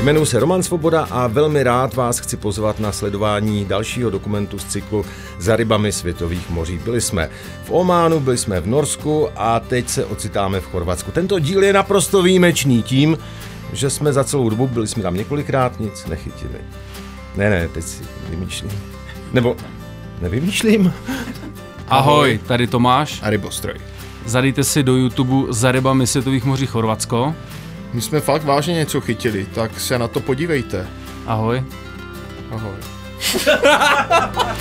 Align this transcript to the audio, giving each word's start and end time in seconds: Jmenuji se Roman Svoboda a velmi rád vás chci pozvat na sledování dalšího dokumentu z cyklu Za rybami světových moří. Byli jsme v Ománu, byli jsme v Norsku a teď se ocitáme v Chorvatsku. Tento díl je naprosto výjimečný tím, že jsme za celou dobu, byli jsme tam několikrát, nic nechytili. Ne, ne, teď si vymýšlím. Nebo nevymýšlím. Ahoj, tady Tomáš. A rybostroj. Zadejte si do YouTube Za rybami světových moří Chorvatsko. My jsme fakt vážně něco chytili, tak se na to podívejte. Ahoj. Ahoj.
Jmenuji 0.00 0.26
se 0.26 0.40
Roman 0.40 0.62
Svoboda 0.62 1.06
a 1.10 1.26
velmi 1.26 1.62
rád 1.62 1.94
vás 1.94 2.18
chci 2.18 2.36
pozvat 2.36 2.80
na 2.80 2.92
sledování 2.92 3.64
dalšího 3.64 4.10
dokumentu 4.10 4.58
z 4.58 4.64
cyklu 4.64 5.04
Za 5.38 5.56
rybami 5.56 5.92
světových 5.92 6.50
moří. 6.50 6.78
Byli 6.78 7.00
jsme 7.00 7.30
v 7.64 7.70
Ománu, 7.70 8.20
byli 8.20 8.38
jsme 8.38 8.60
v 8.60 8.66
Norsku 8.66 9.28
a 9.36 9.60
teď 9.60 9.88
se 9.88 10.04
ocitáme 10.04 10.60
v 10.60 10.66
Chorvatsku. 10.66 11.10
Tento 11.12 11.38
díl 11.38 11.64
je 11.64 11.72
naprosto 11.72 12.22
výjimečný 12.22 12.82
tím, 12.82 13.18
že 13.72 13.90
jsme 13.90 14.12
za 14.12 14.24
celou 14.24 14.50
dobu, 14.50 14.66
byli 14.66 14.86
jsme 14.86 15.02
tam 15.02 15.14
několikrát, 15.14 15.80
nic 15.80 16.06
nechytili. 16.06 16.58
Ne, 17.36 17.50
ne, 17.50 17.68
teď 17.68 17.84
si 17.84 18.04
vymýšlím. 18.30 18.70
Nebo 19.32 19.56
nevymýšlím. 20.20 20.92
Ahoj, 21.88 22.40
tady 22.46 22.66
Tomáš. 22.66 23.20
A 23.22 23.30
rybostroj. 23.30 23.74
Zadejte 24.26 24.64
si 24.64 24.82
do 24.82 24.96
YouTube 24.96 25.52
Za 25.52 25.72
rybami 25.72 26.06
světových 26.06 26.44
moří 26.44 26.66
Chorvatsko. 26.66 27.34
My 27.96 28.02
jsme 28.02 28.20
fakt 28.20 28.44
vážně 28.44 28.74
něco 28.74 29.00
chytili, 29.00 29.46
tak 29.54 29.80
se 29.80 29.98
na 29.98 30.08
to 30.08 30.20
podívejte. 30.20 30.86
Ahoj. 31.26 31.64
Ahoj. 32.50 32.74